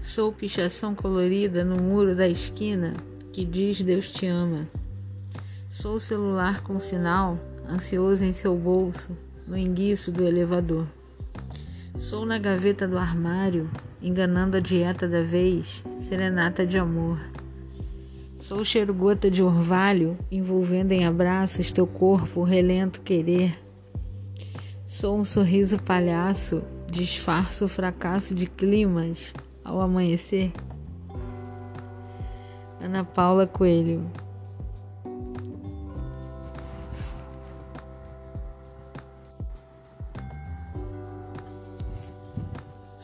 Sou 0.00 0.30
pichação 0.30 0.94
colorida 0.94 1.64
no 1.64 1.82
muro 1.82 2.14
da 2.14 2.28
esquina 2.28 2.94
que 3.32 3.44
diz 3.44 3.80
Deus 3.82 4.12
te 4.12 4.26
ama. 4.26 4.68
Sou 5.70 5.98
celular 5.98 6.62
com 6.62 6.78
sinal, 6.78 7.38
ansioso 7.68 8.24
em 8.24 8.32
seu 8.32 8.54
bolso, 8.56 9.16
no 9.46 9.56
enguiço 9.56 10.12
do 10.12 10.26
elevador. 10.26 10.86
Sou 11.98 12.24
na 12.24 12.38
gaveta 12.38 12.86
do 12.86 12.98
armário, 12.98 13.70
enganando 14.00 14.58
a 14.58 14.60
dieta 14.60 15.08
da 15.08 15.22
vez, 15.22 15.82
serenata 15.98 16.64
de 16.64 16.78
amor. 16.78 17.18
Sou 18.38 18.64
cheiro 18.64 18.94
gota 18.94 19.30
de 19.30 19.42
orvalho, 19.42 20.16
envolvendo 20.30 20.92
em 20.92 21.06
abraços 21.06 21.72
teu 21.72 21.86
corpo, 21.86 22.42
relento 22.42 23.00
querer. 23.00 23.58
Sou 24.86 25.18
um 25.18 25.24
sorriso 25.24 25.82
palhaço, 25.82 26.62
disfarço 26.90 27.64
o 27.64 27.68
fracasso 27.68 28.34
de 28.34 28.46
climas 28.46 29.32
ao 29.66 29.80
amanhecer. 29.80 30.52
Ana 32.80 33.02
Paula 33.02 33.46
Coelho 33.46 34.08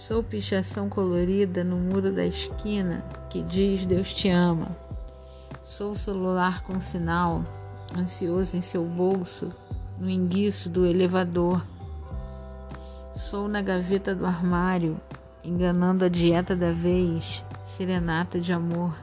Sou 0.02 0.22
pichação 0.22 0.88
colorida 0.88 1.62
no 1.62 1.76
muro 1.76 2.12
da 2.12 2.26
esquina 2.26 3.04
que 3.30 3.40
diz 3.40 3.86
Deus 3.86 4.12
te 4.12 4.28
ama. 4.28 4.76
Sou 5.64 5.94
celular 5.94 6.64
com 6.64 6.80
sinal, 6.80 7.44
ansioso 7.96 8.56
em 8.56 8.60
seu 8.60 8.84
bolso, 8.84 9.52
no 10.00 10.10
enguiço 10.10 10.68
do 10.68 10.84
elevador. 10.84 11.64
Sou 13.14 13.46
na 13.46 13.62
gaveta 13.62 14.12
do 14.12 14.26
armário, 14.26 15.00
enganando 15.44 16.04
a 16.04 16.08
dieta 16.08 16.54
da 16.54 16.70
vez, 16.70 17.44
serenata 17.64 18.38
de 18.40 18.52
amor. 18.52 18.96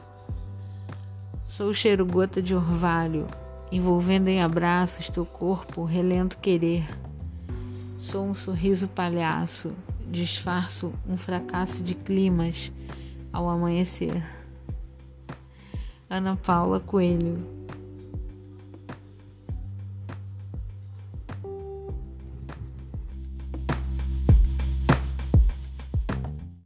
Sou 1.46 1.74
cheiro 1.74 2.06
gota 2.06 2.40
de 2.40 2.54
orvalho, 2.54 3.26
envolvendo 3.70 4.28
em 4.28 4.42
abraços 4.42 5.10
teu 5.10 5.26
corpo, 5.26 5.84
relento 5.84 6.38
querer. 6.38 6.88
Sou 7.98 8.24
um 8.24 8.34
sorriso 8.34 8.88
palhaço, 8.88 9.72
disfarço 10.10 10.92
um 11.08 11.16
fracasso 11.16 11.82
de 11.82 11.94
climas 11.94 12.72
ao 13.32 13.48
amanhecer. 13.48 14.22
Ana 16.08 16.36
Paula 16.36 16.80
Coelho 16.80 17.59